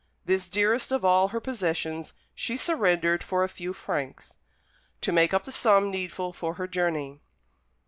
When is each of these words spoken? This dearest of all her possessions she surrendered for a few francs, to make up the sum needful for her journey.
This 0.25 0.49
dearest 0.49 0.91
of 0.91 1.05
all 1.05 1.27
her 1.27 1.39
possessions 1.39 2.15
she 2.33 2.57
surrendered 2.57 3.21
for 3.21 3.43
a 3.43 3.47
few 3.47 3.71
francs, 3.71 4.35
to 5.01 5.11
make 5.11 5.31
up 5.31 5.43
the 5.43 5.51
sum 5.51 5.91
needful 5.91 6.33
for 6.33 6.55
her 6.55 6.65
journey. 6.67 7.21